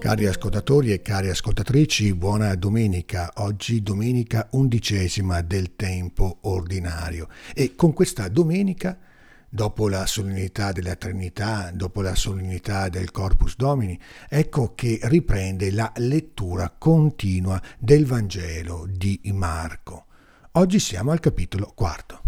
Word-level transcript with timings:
Cari 0.00 0.24
ascoltatori 0.24 0.92
e 0.92 1.02
cari 1.02 1.28
ascoltatrici, 1.28 2.14
buona 2.14 2.54
domenica. 2.54 3.30
Oggi 3.34 3.82
domenica 3.82 4.48
undicesima 4.52 5.42
del 5.42 5.76
tempo 5.76 6.38
ordinario 6.40 7.28
e 7.54 7.74
con 7.74 7.92
questa 7.92 8.28
domenica, 8.28 8.98
dopo 9.46 9.90
la 9.90 10.06
solennità 10.06 10.72
della 10.72 10.96
Trinità, 10.96 11.70
dopo 11.74 12.00
la 12.00 12.14
solennità 12.14 12.88
del 12.88 13.10
Corpus 13.10 13.56
Domini, 13.56 14.00
ecco 14.30 14.72
che 14.74 15.00
riprende 15.02 15.70
la 15.70 15.92
lettura 15.96 16.74
continua 16.76 17.60
del 17.78 18.06
Vangelo 18.06 18.86
di 18.90 19.20
Marco. 19.34 20.06
Oggi 20.52 20.78
siamo 20.78 21.10
al 21.10 21.20
capitolo 21.20 21.72
quarto. 21.74 22.22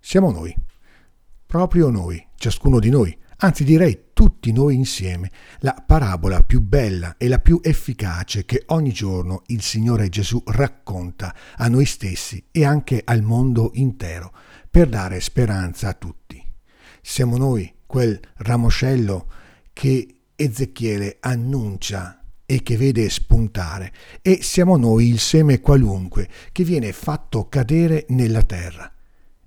Siamo 0.00 0.30
noi, 0.30 0.56
proprio 1.44 1.90
noi, 1.90 2.26
ciascuno 2.36 2.78
di 2.78 2.88
noi, 2.88 3.14
anzi 3.36 3.64
direi 3.64 4.08
tutti 4.20 4.52
noi 4.52 4.74
insieme, 4.74 5.30
la 5.60 5.72
parabola 5.72 6.42
più 6.42 6.60
bella 6.60 7.14
e 7.16 7.26
la 7.26 7.38
più 7.38 7.58
efficace 7.62 8.44
che 8.44 8.64
ogni 8.66 8.92
giorno 8.92 9.44
il 9.46 9.62
Signore 9.62 10.10
Gesù 10.10 10.42
racconta 10.44 11.34
a 11.56 11.68
noi 11.68 11.86
stessi 11.86 12.44
e 12.50 12.66
anche 12.66 13.00
al 13.02 13.22
mondo 13.22 13.70
intero, 13.72 14.30
per 14.70 14.90
dare 14.90 15.20
speranza 15.20 15.88
a 15.88 15.94
tutti. 15.94 16.44
Siamo 17.00 17.38
noi 17.38 17.72
quel 17.86 18.20
ramoscello 18.36 19.26
che 19.72 20.16
Ezechiele 20.36 21.16
annuncia 21.20 22.22
e 22.44 22.62
che 22.62 22.76
vede 22.76 23.08
spuntare, 23.08 23.90
e 24.20 24.42
siamo 24.42 24.76
noi 24.76 25.08
il 25.08 25.18
seme 25.18 25.60
qualunque 25.60 26.28
che 26.52 26.62
viene 26.62 26.92
fatto 26.92 27.48
cadere 27.48 28.04
nella 28.10 28.42
terra. 28.42 28.92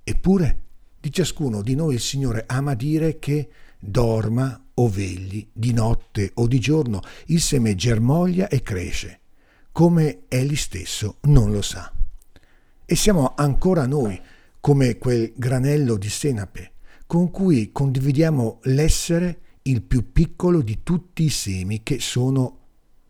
Eppure 0.02 0.62
di 0.98 1.12
ciascuno 1.12 1.62
di 1.62 1.76
noi 1.76 1.94
il 1.94 2.00
Signore 2.00 2.42
ama 2.48 2.74
dire 2.74 3.20
che 3.20 3.48
dorma 3.84 4.64
o 4.74 4.88
vegli, 4.88 5.46
di 5.52 5.72
notte 5.72 6.32
o 6.34 6.46
di 6.46 6.58
giorno, 6.58 7.00
il 7.26 7.40
seme 7.40 7.74
germoglia 7.74 8.48
e 8.48 8.62
cresce, 8.62 9.20
come 9.72 10.24
egli 10.28 10.56
stesso 10.56 11.18
non 11.22 11.52
lo 11.52 11.62
sa. 11.62 11.92
E 12.84 12.96
siamo 12.96 13.34
ancora 13.36 13.86
noi, 13.86 14.20
come 14.60 14.98
quel 14.98 15.32
granello 15.36 15.96
di 15.96 16.08
senape, 16.08 16.72
con 17.06 17.30
cui 17.30 17.70
condividiamo 17.70 18.60
l'essere 18.64 19.40
il 19.62 19.82
più 19.82 20.12
piccolo 20.12 20.60
di 20.60 20.80
tutti 20.82 21.24
i 21.24 21.30
semi 21.30 21.82
che 21.82 22.00
sono 22.00 22.58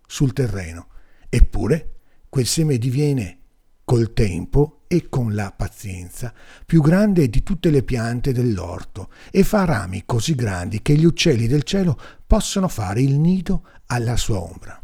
sul 0.07 0.33
terreno. 0.33 0.89
Eppure 1.29 1.95
quel 2.29 2.47
seme 2.47 2.79
diviene 2.79 3.39
col 3.85 4.13
tempo 4.13 4.85
e 4.87 5.09
con 5.09 5.35
la 5.35 5.53
pazienza 5.55 6.33
più 6.65 6.81
grande 6.81 7.29
di 7.29 7.43
tutte 7.43 7.71
le 7.71 7.83
piante 7.83 8.33
dell'orto 8.33 9.11
e 9.31 9.43
fa 9.43 9.65
rami 9.65 10.05
così 10.07 10.35
grandi 10.35 10.83
che 10.83 10.95
gli 10.95 11.05
uccelli 11.05 11.47
del 11.47 11.65
cielo 11.65 11.99
possono 12.27 12.69
fare 12.69 13.03
il 13.03 13.19
nido 13.19 13.67
alla 13.87 14.17
sua 14.17 14.41
ombra. 14.41 14.81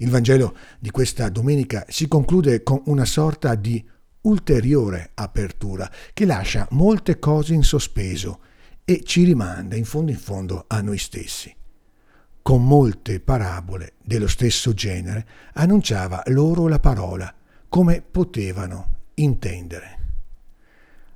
Il 0.00 0.10
Vangelo 0.10 0.56
di 0.78 0.90
questa 0.90 1.28
domenica 1.28 1.84
si 1.88 2.06
conclude 2.06 2.62
con 2.62 2.82
una 2.86 3.04
sorta 3.04 3.54
di 3.56 3.84
ulteriore 4.22 5.10
apertura 5.14 5.90
che 6.12 6.24
lascia 6.24 6.66
molte 6.70 7.18
cose 7.18 7.54
in 7.54 7.62
sospeso 7.62 8.40
e 8.84 9.02
ci 9.04 9.24
rimanda 9.24 9.76
in 9.76 9.84
fondo 9.84 10.10
in 10.10 10.18
fondo 10.18 10.64
a 10.68 10.80
noi 10.80 10.98
stessi. 10.98 11.54
Con 12.40 12.64
molte 12.64 13.20
parabole 13.20 13.94
dello 14.02 14.28
stesso 14.28 14.72
genere 14.72 15.26
annunciava 15.54 16.22
loro 16.26 16.68
la 16.68 16.78
parola 16.78 17.34
come 17.68 18.02
potevano 18.02 18.96
intendere. 19.14 19.96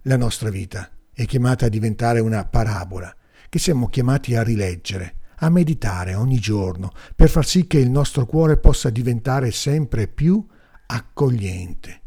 La 0.03 0.17
nostra 0.17 0.51
vita 0.51 0.91
è 1.13 1.25
chiamata 1.27 1.67
a 1.67 1.69
diventare 1.69 2.21
una 2.21 2.45
parabola 2.45 3.15
che 3.49 3.59
siamo 3.59 3.89
chiamati 3.89 4.35
a 4.35 4.43
rileggere, 4.43 5.17
a 5.37 5.51
meditare 5.51 6.15
ogni 6.15 6.39
giorno 6.39 6.93
per 7.15 7.29
far 7.29 7.47
sì 7.47 7.67
che 7.67 7.79
il 7.79 7.91
nostro 7.91 8.27
cuore 8.27 8.59
possa 8.59 8.91
diventare 8.91 9.51
sempre 9.51 10.09
più 10.09 10.45
accogliente, 10.87 12.03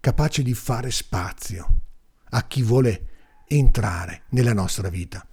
capace 0.00 0.42
di 0.42 0.54
fare 0.54 0.90
spazio 0.90 1.74
a 2.30 2.46
chi 2.46 2.62
vuole 2.62 3.06
entrare 3.46 4.22
nella 4.30 4.52
nostra 4.52 4.88
vita. 4.88 5.24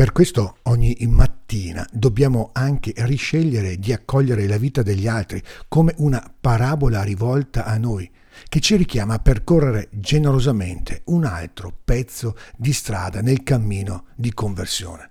Per 0.00 0.12
questo 0.12 0.56
ogni 0.62 0.96
mattina 1.10 1.86
dobbiamo 1.92 2.52
anche 2.54 2.94
riscegliere 2.96 3.76
di 3.76 3.92
accogliere 3.92 4.46
la 4.46 4.56
vita 4.56 4.82
degli 4.82 5.06
altri 5.06 5.42
come 5.68 5.92
una 5.98 6.34
parabola 6.40 7.02
rivolta 7.02 7.66
a 7.66 7.76
noi, 7.76 8.10
che 8.48 8.60
ci 8.60 8.76
richiama 8.76 9.12
a 9.12 9.18
percorrere 9.18 9.90
generosamente 9.92 11.02
un 11.08 11.26
altro 11.26 11.76
pezzo 11.84 12.34
di 12.56 12.72
strada 12.72 13.20
nel 13.20 13.42
cammino 13.42 14.06
di 14.16 14.32
conversione. 14.32 15.10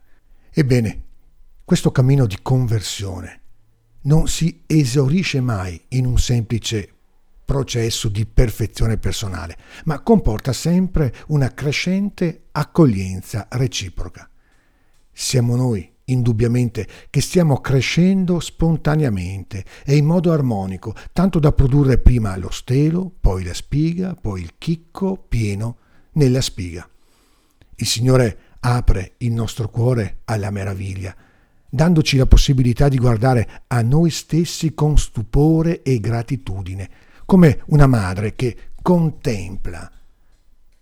Ebbene, 0.51 1.03
questo 1.63 1.91
cammino 1.91 2.25
di 2.25 2.39
conversione 2.41 3.41
non 4.05 4.27
si 4.27 4.63
esaurisce 4.65 5.39
mai 5.39 5.79
in 5.89 6.07
un 6.07 6.17
semplice 6.17 6.91
processo 7.45 8.09
di 8.09 8.25
perfezione 8.25 8.97
personale, 8.97 9.55
ma 9.83 9.99
comporta 9.99 10.51
sempre 10.51 11.13
una 11.27 11.53
crescente 11.53 12.45
accoglienza 12.53 13.45
reciproca 13.51 14.27
siamo 15.21 15.57
noi, 15.57 15.87
indubbiamente, 16.05 16.87
che 17.09 17.19
stiamo 17.19 17.59
crescendo 17.59 18.39
spontaneamente 18.39 19.65
e 19.83 19.97
in 19.97 20.05
modo 20.05 20.31
armonico, 20.31 20.95
tanto 21.11 21.39
da 21.39 21.51
produrre 21.51 21.97
prima 21.97 22.37
lo 22.37 22.49
stelo, 22.49 23.11
poi 23.19 23.43
la 23.43 23.53
spiga, 23.53 24.15
poi 24.15 24.41
il 24.41 24.53
chicco 24.57 25.21
pieno 25.27 25.77
nella 26.13 26.39
spiga. 26.39 26.87
Il 27.75 27.85
Signore 27.85 28.37
apre 28.61 29.15
il 29.17 29.33
nostro 29.33 29.69
cuore 29.69 30.19
alla 30.23 30.51
meraviglia, 30.51 31.13
dandoci 31.69 32.15
la 32.15 32.25
possibilità 32.25 32.87
di 32.87 32.97
guardare 32.97 33.63
a 33.67 33.81
noi 33.81 34.11
stessi 34.11 34.73
con 34.73 34.97
stupore 34.97 35.81
e 35.81 35.99
gratitudine, 35.99 36.89
come 37.25 37.61
una 37.67 37.87
madre 37.87 38.35
che 38.35 38.55
contempla 38.81 39.91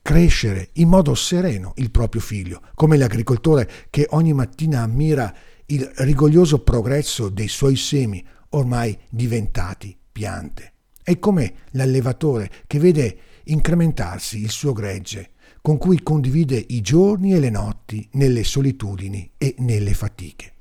crescere 0.08 0.70
in 0.76 0.88
modo 0.88 1.14
sereno 1.16 1.74
il 1.76 1.92
proprio 1.92 2.22
figlio, 2.22 2.62
come 2.76 2.96
l'agricoltore 2.96 3.70
che 3.90 4.08
ogni 4.12 4.32
mattina 4.32 4.82
ammira 4.82 5.36
il 5.66 5.84
rigoglioso 5.98 6.60
progresso 6.60 7.28
dei 7.28 7.50
suoi 7.50 7.76
semi 7.76 8.26
ormai 8.52 8.98
diventati 9.10 9.98
piante. 10.10 10.72
È 11.04 11.20
come 11.20 11.56
l'allevatore 11.72 12.50
che 12.68 12.80
vede 12.80 13.18
incrementarsi 13.44 14.40
il 14.40 14.50
suo 14.50 14.72
gregge, 14.72 15.32
con 15.62 15.78
cui 15.78 16.02
condivide 16.02 16.64
i 16.70 16.80
giorni 16.80 17.34
e 17.34 17.42
le 17.42 17.50
notti 17.50 18.08
nelle 18.14 18.46
solitudini 18.46 19.32
e 19.38 19.56
nelle 19.58 19.94
fatiche. 19.94 20.54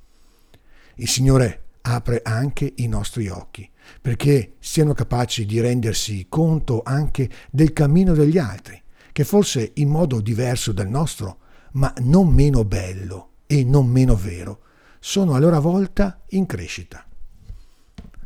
Il 0.96 1.08
Signore 1.08 1.66
apre 1.82 2.20
anche 2.24 2.72
i 2.78 2.88
nostri 2.88 3.28
occhi, 3.28 3.70
perché 4.02 4.54
siano 4.58 4.92
capaci 4.92 5.46
di 5.46 5.60
rendersi 5.60 6.26
conto 6.28 6.82
anche 6.84 7.30
del 7.52 7.72
cammino 7.72 8.12
degli 8.12 8.38
altri, 8.38 8.82
che 9.16 9.24
forse 9.24 9.70
in 9.76 9.88
modo 9.88 10.20
diverso 10.20 10.72
dal 10.72 10.90
nostro, 10.90 11.38
ma 11.72 11.90
non 12.00 12.28
meno 12.28 12.66
bello 12.66 13.36
e 13.46 13.64
non 13.64 13.86
meno 13.86 14.14
vero, 14.14 14.64
sono 15.00 15.32
a 15.32 15.38
loro 15.38 15.58
volta 15.58 16.22
in 16.32 16.44
crescita. 16.44 17.02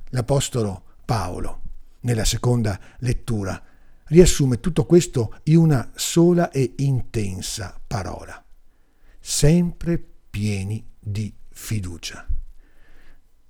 L'Apostolo 0.08 0.82
Paolo, 1.04 1.60
nella 2.00 2.24
seconda 2.24 2.76
lettura, 2.98 3.62
riassume 4.06 4.58
tutto 4.58 4.84
questo 4.84 5.38
in 5.44 5.58
una 5.58 5.92
sola 5.94 6.50
e 6.50 6.74
intensa 6.78 7.80
parola. 7.86 8.44
Sempre 9.20 10.04
pieni 10.28 10.84
di 10.98 11.32
fiducia. 11.50 12.26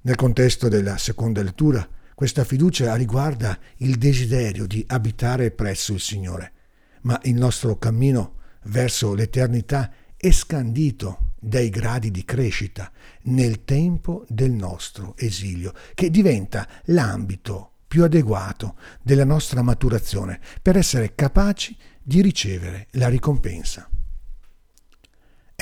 Nel 0.03 0.17
contesto 0.17 0.69
della 0.69 0.99
seconda 0.99 1.43
lettura, 1.43 1.89
questa 2.15 2.45
fiducia 2.45 2.95
riguarda 2.97 3.59
il 3.79 3.97
desiderio 3.97 4.67
di 4.67 4.85
abitare 4.87 5.51
presso 5.53 5.95
il 5.95 6.01
Signore, 6.01 6.53
ma 7.03 7.19
il 7.25 7.35
nostro 7.35 7.77
cammino 7.77 8.35
verso 8.65 9.15
l'eternità 9.15 9.93
è 10.17 10.31
scandito 10.31 11.33
dai 11.41 11.71
gradi 11.71 12.11
di 12.11 12.25
crescita 12.25 12.93
nel 13.23 13.65
tempo 13.65 14.25
del 14.29 14.51
nostro 14.51 15.15
esilio, 15.17 15.73
che 15.95 16.11
diventa 16.11 16.69
l'ambito 16.87 17.73
più 17.89 18.05
adeguato 18.05 18.77
della 19.03 19.25
nostra 19.25 19.63
maturazione 19.63 20.39
per 20.63 20.77
essere 20.77 21.15
capaci 21.15 21.77
di 22.03 22.21
ricevere 22.21 22.87
la 22.93 23.09
ricompensa. 23.09 23.89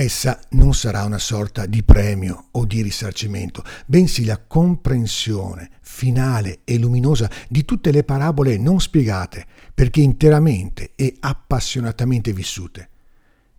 Essa 0.00 0.40
non 0.50 0.74
sarà 0.74 1.02
una 1.02 1.18
sorta 1.18 1.66
di 1.66 1.82
premio 1.82 2.50
o 2.52 2.64
di 2.64 2.82
risarcimento, 2.82 3.64
bensì 3.84 4.24
la 4.24 4.38
comprensione 4.38 5.70
finale 5.80 6.60
e 6.62 6.78
luminosa 6.78 7.28
di 7.48 7.64
tutte 7.64 7.90
le 7.90 8.04
parabole 8.04 8.58
non 8.58 8.78
spiegate, 8.78 9.44
perché 9.74 10.00
interamente 10.00 10.92
e 10.94 11.16
appassionatamente 11.18 12.32
vissute. 12.32 12.90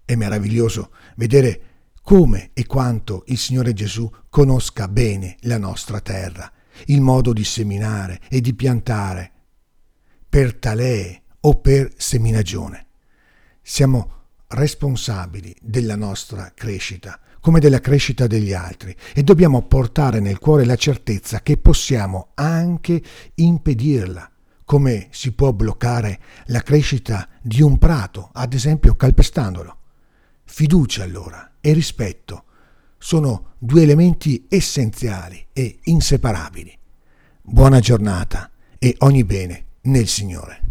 È 0.06 0.16
meraviglioso 0.16 0.94
vedere 1.18 1.62
come 2.02 2.52
e 2.54 2.66
quanto 2.66 3.26
il 3.28 3.38
Signore 3.38 3.74
Gesù 3.74 4.10
conosca 4.30 4.88
bene 4.88 5.36
la 5.42 5.58
nostra 5.58 6.00
terra, 6.00 6.50
il 6.86 7.02
modo 7.02 7.34
di 7.34 7.44
seminare 7.44 8.22
e 8.30 8.40
di 8.40 8.54
piantare, 8.54 9.32
per 10.30 10.54
talee 10.54 11.22
o 11.42 11.60
per 11.60 11.92
seminagione. 11.98 12.86
Siamo 13.62 14.19
responsabili 14.50 15.56
della 15.62 15.96
nostra 15.96 16.52
crescita, 16.56 17.20
come 17.40 17.60
della 17.60 17.80
crescita 17.80 18.28
degli 18.28 18.54
altri 18.54 18.96
e 19.14 19.24
dobbiamo 19.24 19.62
portare 19.64 20.20
nel 20.20 20.40
cuore 20.40 20.66
la 20.66 20.76
certezza 20.76 21.42
che 21.42 21.58
possiamo 21.58 22.30
anche 22.36 23.02
impedirla, 23.36 24.30
come 24.66 25.08
si 25.12 25.32
può 25.34 25.52
bloccare 25.54 26.20
la 26.48 26.62
crescita 26.62 27.28
di 27.42 27.62
un 27.62 27.78
prato, 27.78 28.30
ad 28.34 28.54
esempio 28.54 28.96
calpestandolo. 28.96 29.78
Fiducia 30.44 31.04
allora 31.04 31.54
e 31.62 31.74
rispetto 31.74 32.44
sono 32.98 33.54
due 33.58 33.84
elementi 33.84 34.46
essenziali 34.50 35.48
e 35.54 35.80
inseparabili. 35.84 36.78
Buona 37.42 37.80
giornata 37.80 38.52
e 38.78 38.96
ogni 39.00 39.24
bene 39.24 39.66
nel 39.82 40.08
Signore. 40.08 40.69